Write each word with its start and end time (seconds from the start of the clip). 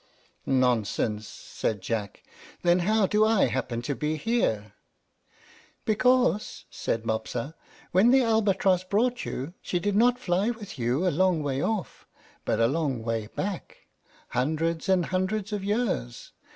"Nonsense!" 0.47 1.27
said 1.27 1.79
Jack. 1.79 2.23
"Then 2.63 2.79
how 2.79 3.05
do 3.05 3.23
I 3.23 3.45
happen 3.45 3.83
to 3.83 3.93
be 3.93 4.15
here?" 4.17 4.73
"Because," 5.85 6.65
said 6.71 7.05
Mopsa, 7.05 7.53
"when 7.91 8.09
the 8.09 8.23
albatross 8.23 8.83
brought 8.83 9.25
you, 9.25 9.53
she 9.61 9.77
did 9.79 9.95
not 9.95 10.17
fly 10.17 10.49
with 10.49 10.79
you 10.79 11.07
a 11.07 11.11
long 11.13 11.43
way 11.43 11.61
off, 11.61 12.07
but 12.45 12.59
a 12.59 12.65
long 12.65 13.03
way 13.03 13.27
back, 13.27 13.85
hundreds 14.29 14.89
and 14.89 15.05
hundreds 15.05 15.53
of 15.53 15.63
years. 15.63 16.31